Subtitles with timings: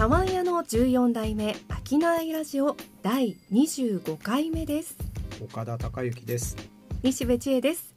[0.00, 4.96] 茶碗屋の14代目商いラジオ第25回目です。
[5.42, 6.56] 岡田孝之です。
[7.02, 7.94] 西部千恵です。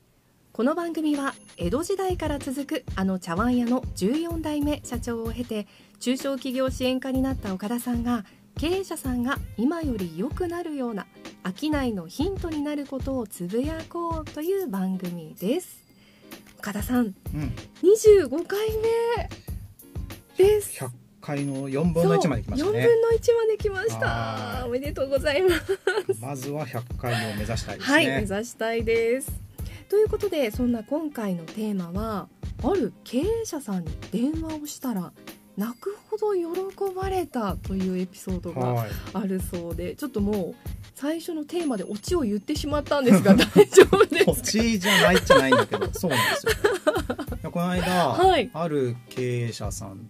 [0.52, 5.66] この番組は江戸時代から続くあの茶碗屋の14代目社長を経て
[6.02, 8.26] 中小企業支援課になった岡田さんが
[8.60, 11.08] 経営者さんが今より良くなるような
[11.58, 15.82] 商いのヒントになることをつぶやこうという番組です。
[16.60, 17.14] 岡田さん、うん、
[17.82, 18.60] 25回
[20.38, 20.84] 目です。
[20.84, 22.80] 100回の4分の1まで来ましたね。
[22.80, 24.64] 4分の1まで来ました。
[24.66, 25.80] おめでとうございます。
[26.22, 27.94] まずは100回を目指したいですね。
[27.96, 29.32] はい目指したいです。
[29.88, 32.28] ということでそんな今回のテーマは
[32.62, 35.14] ある経営者さんに電話をしたら
[35.56, 44.32] 泣くほど喜ばれたというエピソードがあるそうで、はい、ちょっともう最初のテーマでオチを言ってしまったんですが 大丈夫ですか？
[44.32, 46.54] オチじゃないじゃないんだけどそうなんですよ。
[47.54, 50.10] この間、 はい、ある経営者さん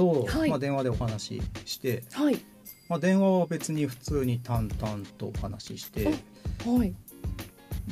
[0.00, 2.40] と、はい、まあ、電話でお話しして、はい。
[2.88, 6.94] まあ、電話は別に普通に淡々とお話しして、はい、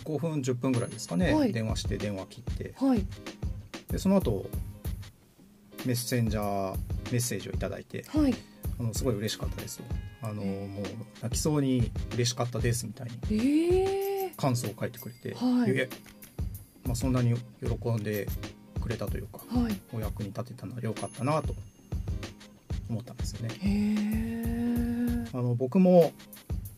[0.05, 3.06] 5分10分ぐらいですかね、はい、電話して電話切って、はい、
[3.92, 4.47] でその後
[5.87, 6.77] メッセンジャー
[7.12, 8.34] メッセージを頂いて、はい、
[8.81, 9.81] あのすごい嬉しかったです
[10.20, 10.84] あの、もう
[11.22, 14.33] 泣きそうに嬉しかったですみたいに。
[14.37, 15.89] 感想を書いてくれて、はい、
[16.84, 18.28] まあ、そんなに喜んで
[18.81, 21.55] くれたというか、はい、お役に立てたのは良かったなと
[22.89, 25.27] 思ったんですよね。
[25.33, 26.12] あの僕も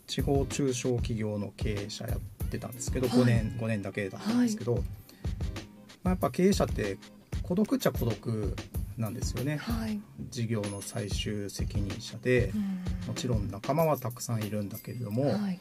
[0.06, 4.80] 地方中小企業の経営者やってたんですけど、はい、5年5年だけだったんですけど、ま
[6.04, 6.98] あ、やっぱ経営者って
[7.42, 8.56] 孤独っちゃ孤独
[8.98, 9.98] なんですよね、はい、
[10.30, 12.52] 事業の最終責任者で、
[13.06, 15.58] もちろん仲間はたくさんいるんだけれども、はい、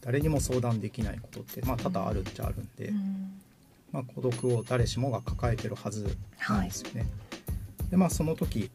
[0.00, 3.40] 誰にも相談できないことって、まあ、多々あるっちゃあるんで、うん、
[3.92, 6.16] まあ、孤独を誰しもが抱えてるはず
[6.48, 7.00] なんですよね。
[7.00, 7.06] は
[7.86, 8.70] い、でまあその時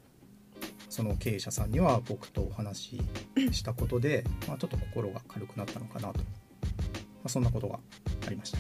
[0.94, 3.02] その経営者さんには僕とお話し
[3.52, 6.26] したことで、まあ、ちょっと心が軽くなったのかなと、ま
[7.26, 7.80] あ、そんなことが
[8.28, 8.60] ありました。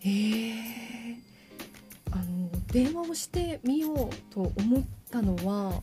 [0.00, 0.10] へ
[0.50, 1.18] え
[2.10, 5.80] あの電話をしてみようと思ったのは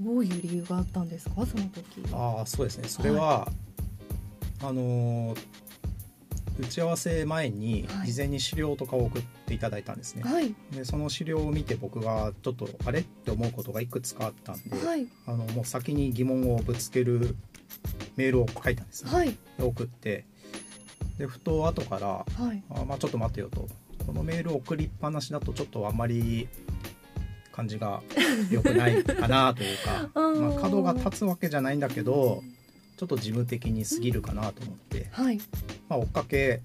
[0.00, 1.44] どういう理由があったんですか？
[1.44, 2.02] その時。
[2.12, 2.88] ああそうですね。
[2.88, 3.48] それは、は
[4.62, 5.34] い、あの
[6.58, 17.36] 打ち合わせ前に事前に資料とかを送っていただいたんですね、はい、でその資料を見て僕がちょっとあれって思うことがいくつかあったんで、はい、あのもう先に疑問をぶつける
[18.16, 20.26] メールを書いたんですね、はい、送って。
[21.18, 23.68] でふと後から、はい、あまあ、ちょっと待てよと。
[24.04, 26.48] このメールを送りっぱなしだとちょっとあんまり
[27.52, 28.02] 感じが
[28.50, 32.42] 良くないかなというか まあ、角が立つわけじゃないんだけど
[32.96, 35.38] ちょっと事務的に過ぎるかなと思って、はい、
[35.88, 36.60] まあ、追っかけ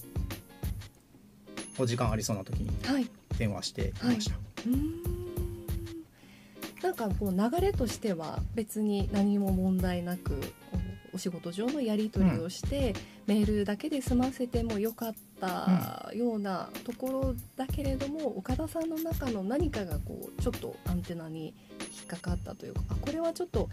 [1.78, 2.70] お時間ありそうな時に
[3.38, 4.36] 電話していました。
[4.36, 4.70] はい。
[4.70, 4.78] は
[6.82, 10.40] い、なんかこう流れとしては別に何も問題なく
[11.14, 12.94] お仕事上のやり取りをして、
[13.28, 21.54] うん、メールだけで済ませてもよかったようなところだけれども、うん、岡田さんの中の何かがこうちょっとアンテナに
[21.98, 23.70] 引っかかったというかあこれはちょっと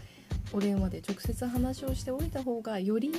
[0.53, 3.11] お電話で直接話をしておいた方がより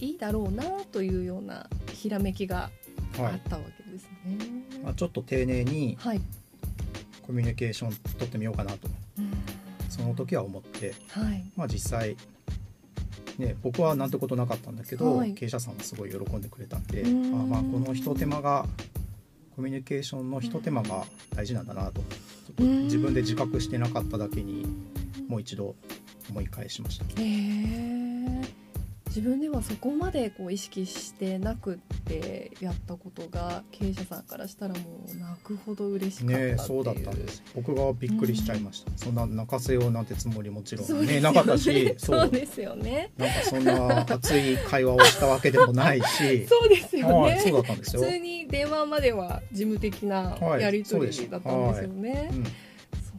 [0.00, 2.70] いいだろうなというようなひらめきが
[3.18, 4.38] あったわけですね。
[4.70, 5.98] はい、まあ、ちょっと丁寧に
[7.26, 8.88] コミュニケーション取ってみようかなと、
[9.88, 12.16] その時は思って、はい、まあ、実際
[13.38, 18.66] ね、僕はなんてことなかったんだけど、はい、経営者さんはすごい喜んでくれたんであまあこのひと手間が
[19.54, 22.02] コミュニケーションのひと手間が大事なんだなと。
[22.60, 24.66] 自分で自覚してなかっただけに
[25.28, 25.76] もう一度
[26.30, 27.04] 思い返しました。
[27.20, 28.08] へー。
[29.08, 34.80] 自分ではそこまでこう意識してなくってやったことが経営者さんからしたらも
[35.12, 37.42] う泣くほど嬉しかったねそうだったんです。
[37.54, 43.10] 僕がびっくりしちゃいました、うん、そんな泣かせようなんてつもりもちろんね、ね、なかったし そうですよね。
[43.16, 46.46] なんかそんな熱い会話をしたわけでもないし。
[46.46, 48.02] そうですよね、そうだったんですよ。
[48.02, 52.67] 普通に電話までは事務的なやり取りだったんですよね、はい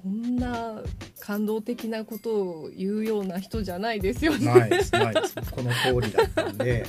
[0.02, 0.82] そんな
[1.20, 4.46] 感動的なことを言うような人じゃないですよね。
[4.46, 5.36] ないですないです。
[5.52, 6.86] この通りだったんで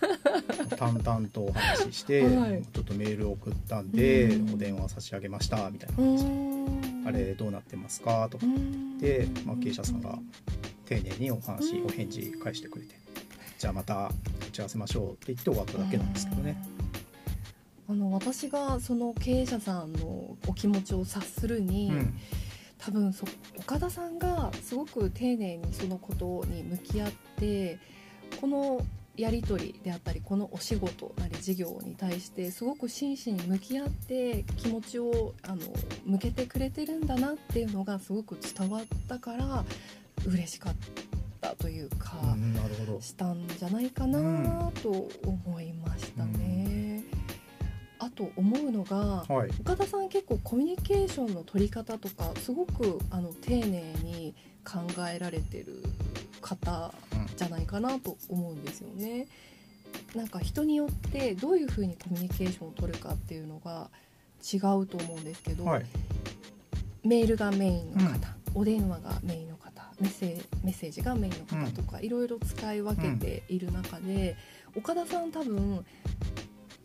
[0.78, 5.96] 淡々とお話しして、はい、ちょっとメール送ったんで、お電話差し上げましたみたいな。
[5.96, 6.24] 感じ
[7.06, 8.28] あれどうなってますか？
[8.30, 8.46] とか。
[9.00, 10.18] で、まあ、経営者さんが
[10.86, 12.94] 丁寧にお話お返事返してくれて
[13.58, 14.10] じゃあまた
[14.48, 16.56] 打ち合わせましょうって言って終わっただけなんですけどね。
[17.90, 22.14] あの私がその経営者さんのお気持ちを察するに、うん、
[22.78, 23.26] 多分そ
[23.58, 27.80] 岡田さんがすごく丁寧にそのことに向き合って
[28.40, 28.80] この
[29.16, 35.56] やり取りであったりこのお仕事なり事業に対してすごく真摯に向き合って気持ちをあの
[36.06, 39.64] 向けてくれてるんだなっていうのがすごく伝わったから
[40.26, 40.74] 嬉しかっ
[41.40, 46.36] たというか、うん、したんじゃないかなと思いましたね。
[46.38, 46.79] うん、
[48.00, 55.82] あと思うのが、はい、岡田さん結構コミュニケーションの取り方とかすごくあの丁寧に考えられてる
[56.40, 56.92] 方
[57.36, 59.28] じゃないかなと思うんですよね。
[60.14, 63.90] なんか人によってどういうふうにコミュニケーションを取るかっていうのが
[64.40, 65.86] 違うと思うんですけど、はい、
[67.04, 68.08] メールがメインの方、
[68.54, 69.70] うん、お電話がメインの方
[70.00, 74.36] メッセージメッセージがメインの方とか、うん、いろいろ使い分けている中で、
[74.74, 75.84] うん、岡田さん多分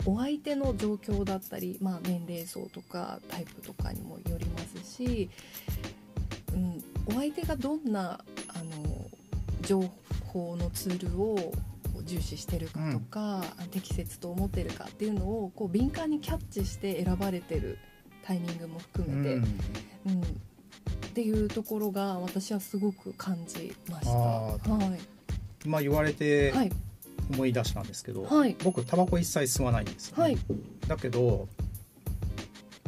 [0.05, 5.29] お相手の状況だったり、まあ、年齢層とかタイプとかにもよりますし、
[6.53, 9.09] うん、お相手がどんなあの
[9.61, 9.89] 情
[10.27, 11.53] 報のツールを
[12.03, 17.79] 重視してるかとか、うん、適切と思ってるかっていうのをこう敏感にキャッチして選ばれてる
[18.23, 19.43] タイミングも含めて、うん、
[20.05, 20.25] うん、っ
[21.13, 24.11] ていうところが私はすごく感じました。
[24.11, 24.59] は
[25.65, 26.53] い、まあ言われて
[27.31, 30.38] 思い出したんですけど、はい、僕タバコ一切吸わないんですよ、ね、はい、
[30.88, 31.48] だけど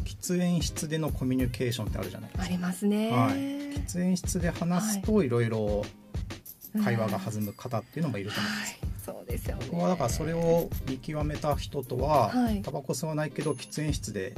[0.03, 2.45] 喫煙室でのコミュニケーションってあるじゃないですか。
[2.45, 3.11] ありますね。
[3.11, 5.29] はい、喫煙室で話すとい。
[5.29, 5.85] ろいろ
[6.83, 8.79] 会話が弾む方っていうのもいると思います。
[9.05, 14.33] そうですよ、ね、僕はだからそれを見極めた人とは、はい、タバコ吸わないけど喫煙室で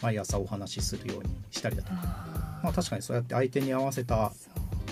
[0.00, 1.94] 毎朝お話しするようにしたりだとか。
[2.62, 4.32] まあ、確かにそうやって相手に合わせた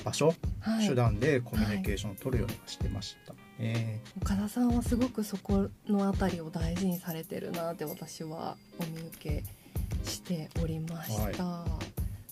[0.05, 9.45] 場所、はい、手段でコミュニケーションを取るようにしてましたね、岡田さんはすごくそこの辺りを大事にされてるなって私はお見受け
[10.09, 11.67] しておりました、は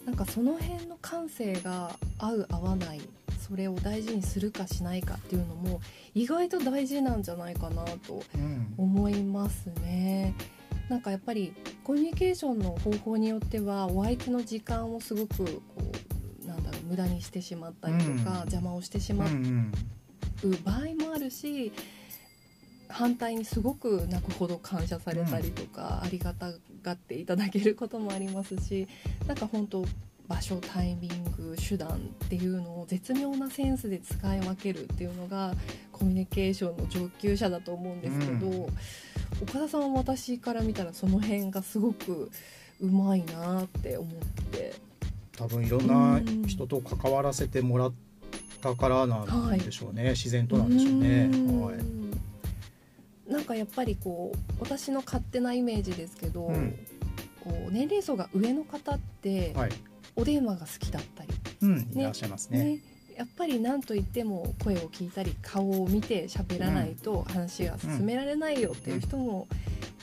[0.03, 3.01] い、なんかその辺の感性が合う合わない
[3.47, 5.81] それを大事にするかしないかっていうのも
[6.15, 8.23] 意外と大事なんじゃないかなと
[8.77, 10.35] 思いますね。
[10.85, 11.55] うん、なんかやっぱり
[11.85, 15.45] コミュニケーションの方法によってはお相手の時間をすごくこ
[16.45, 19.29] うなんだろう無駄にしてしまったりとか、うん、邪魔をしてしまう
[20.65, 21.73] 場合もあるし
[22.89, 26.53] 反対にすごく泣くほど感謝されたりとか、うん、ありがた
[26.83, 28.89] がっていただけることもありますし
[29.27, 29.85] なんか本当
[30.27, 35.55] 場所タイミング手段っていうのを絶妙なセンスで使い分けるっていうのが
[35.91, 38.63] コミュニケーションの上級者だと思うんですけど、うん、
[39.43, 42.31] 岡田さんは私から見たらその辺がすごく
[42.81, 44.11] うまいなって思っ
[44.53, 44.75] て。
[45.37, 47.93] 多分いろんな人と関わらせてもらっ
[48.61, 51.29] たからなんでしょうね、はい、自然となんでしょうね。
[51.65, 51.73] は
[53.29, 56.79] い、なんかやっぱりこう私の勝手なイメージですけど、うん、
[57.41, 59.71] こう年齢層が上の方って、はい、
[60.17, 61.29] お電話が好きだったり、
[61.63, 62.79] うん、ね、いらっしゃいますね、ね、
[63.17, 69.49] やっぱり何と言っても声を聞いたり顔を見て喋らないと話が進められないよっていう人も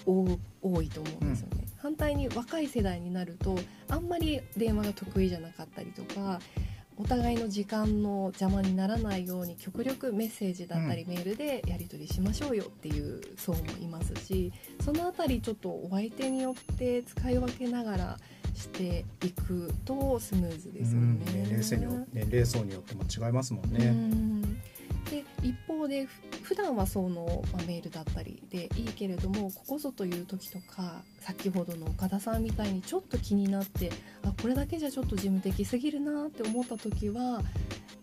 [0.05, 1.65] 多いと思うんですよね。
[1.77, 3.59] 反対に若い世代になると
[3.89, 6.39] あんまり電話が得意じゃなかったりとか
[6.97, 18.17] お互いの時間の邪魔にならないように極力メッセージだったりメールでやり取りしましょうよっていう層もいますしその辺りちょっとお相手によって使い分けながら
[18.53, 21.25] していくとスムーズですよね。
[21.33, 23.89] 年齢層に年齢層によっても違いますもんね。
[23.89, 24.34] んで
[25.85, 26.07] 一方で
[26.43, 33.91] 普段はその、まあ、メールだったりでいいけれどもここぞという時とか先ほどの岡田さんみたいにちょっと気になって
[34.23, 37.41] あこれだけじゃちょっと事務的すぎるなって思った時は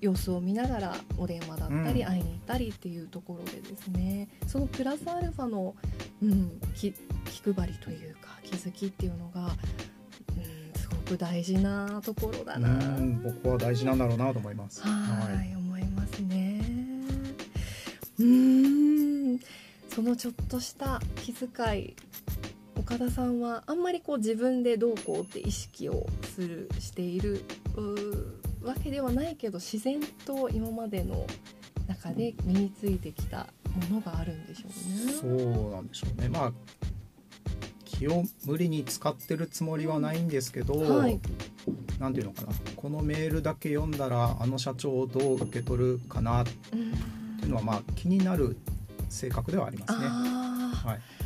[0.01, 5.75] 様子を見ながらお電話だったり会いに行ったりっていうところでですね、うん、そのプラスアルファの、
[6.23, 6.93] うん、気
[7.25, 9.51] 気配りというか気づきっていうのが
[11.13, 12.69] く大事なところだな。
[13.23, 14.83] 僕は大事なんだろうなと思います。
[14.83, 15.55] はい。
[15.55, 16.52] 思いますね
[18.19, 19.39] うん
[19.89, 21.97] そのちょっとした気遣い
[22.77, 27.45] 岡田さんはあんまりこう自分でどうこうって意識をするしている
[28.63, 31.27] わけではないけど自然と今までの
[31.87, 33.49] 中で身についてきた
[33.91, 35.13] ものがあるんでしょうね。
[35.13, 35.27] そ
[35.69, 36.29] うなんでしょうね。
[36.29, 36.53] まあ
[37.85, 41.21] 気を無理に使ってるつもりはないんですけど、はい、
[42.01, 46.45] なんていうのかなこのメールだけ読んだらあの社長をどう受け取るかな
[47.53, 48.57] のはまあ気になる
[49.09, 50.07] 性格ではありますね。
[50.07, 51.23] はい。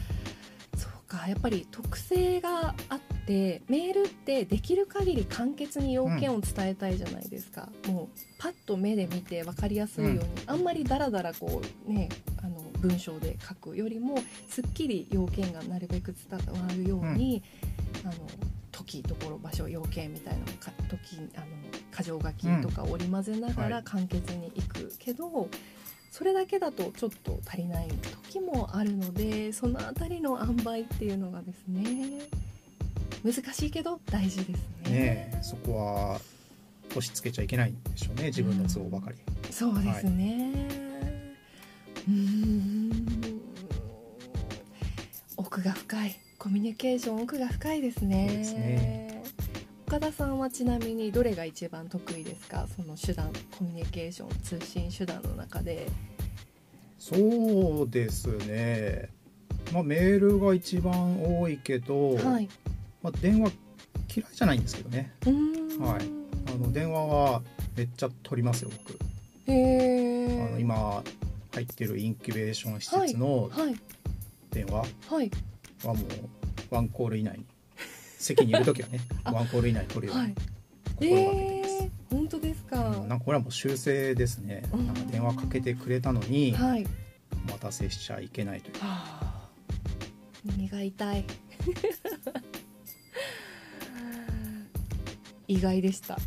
[1.06, 1.28] か。
[1.28, 12.08] やっぱり特性があってメールってできる限り簡潔に要件を伝えたいじゃないですか、うん、もうパッと目で見て分かりやすいように、うん、あんまりダラダラこうね
[12.42, 14.18] あの文章で書くよりも
[14.48, 17.42] すっきり要件がなるべく伝わるように、
[18.04, 18.20] うん、あの
[18.70, 21.46] 時ところ場所要件みたいなのか時あの
[21.96, 25.48] 箇条書きとか織り交ぜながら簡潔にいくけど、
[26.16, 27.88] それだけだとちょっと足りない
[28.24, 32.22] 時もあるのでその辺りの塩梅っていうのがですね
[33.22, 34.90] 難しいけど大事ですね。
[34.90, 36.20] ねそこは
[36.88, 40.52] 押し付けちゃいけないんでしょうね自分の都合ばかり、うん、そうですね、
[42.06, 42.92] はい、うん。
[45.36, 46.16] 奥が深い。
[46.38, 48.28] コミュニケーション奥が深いですね。
[48.28, 49.05] ですね
[49.96, 52.66] 岡田さんはちなみにどれが一番得意ですか？
[52.76, 55.86] その手段コミュニケーション通信手段の中で。
[56.98, 59.08] そうですね。
[59.72, 62.48] まあメールが一番多いけど、はい、
[63.02, 63.52] まあ、電話
[64.14, 65.14] 嫌いじゃないんですけどね。
[65.80, 66.02] はい。
[66.54, 67.40] あの電話は
[67.74, 68.98] めっちゃ取りますよ僕。
[69.50, 71.02] へあの今
[71.54, 73.50] 入ってるインキュベーション施設の
[74.50, 75.96] 電話はもう
[76.68, 77.46] ワンコール以内に
[78.18, 80.34] 席にいる時はね ワンコール以内に取るように
[80.98, 86.86] 心がけてます、えー、本当ですか、うん、なんかこれはもう修正ですね、なんか電話かけてくれたのに、はい、
[87.48, 88.80] お待たせしちゃいけないという、は
[89.20, 89.50] あ、
[90.44, 91.24] 耳が痛い。
[95.48, 96.18] 意外でした。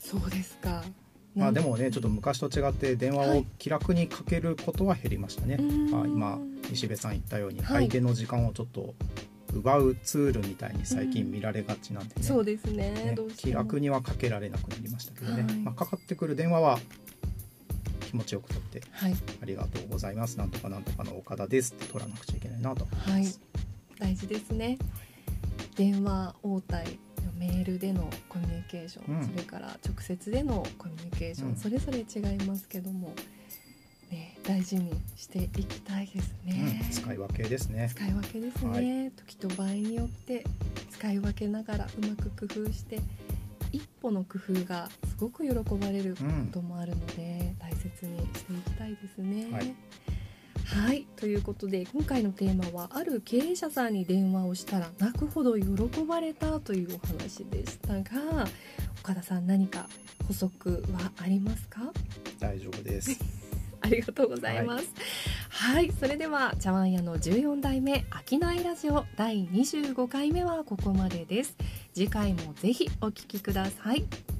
[0.00, 0.82] そうですか。
[1.38, 5.64] まあでもねちょっと昔と違って電話を気楽にかけることは減りましたね、はい、
[6.02, 6.38] あ今
[6.70, 8.94] 西部さん言ったように相手の時間をちょっと
[9.52, 16.78] 奪うツールみたいに最近見られがちなんでね、うん、そうですね、ね、気楽にはかけられなくなりましたけどね、はい、まあ、かかってくる電話は
[18.00, 20.38] 気持ちよく取って、はい、ありがとうございます。
[20.38, 24.78] なんとかなんとかの岡田ですって取らなくちゃいけないなと思います、はい、大事ですね。
[25.76, 26.98] 電話応対
[27.38, 33.14] メールでのコミュニケーション、うん、それから直接でのコミュニケーション、うん、それぞれ違いますけども、ね、
[34.48, 37.90] 大事にしていきたいですね、うん、使い分けですね。
[37.94, 40.42] 使い分けですね、はい、時と場合によって
[40.90, 42.98] 使い分けながらうまく工夫して
[43.72, 49.52] 一歩の工夫がすごく喜ばれることもあるので、大切にしていきたいですね。
[49.52, 49.74] はい。
[50.64, 51.06] はい。
[51.16, 55.66] ということで今回のテーマはある経営者さんに電話をしたら泣くほど喜
[56.04, 58.46] ばれたというお話でしたが
[59.02, 59.86] 岡田さん何か
[60.26, 61.92] 補足はありますか？
[62.40, 63.18] 大丈夫です。
[63.20, 63.37] あ
[63.88, 64.92] りがとうございます。
[65.48, 71.56] はい、はい、それでは茶碗屋の14代目商いラジオ第25回目はここまでです。
[71.94, 74.37] 次回もぜひお聞きください。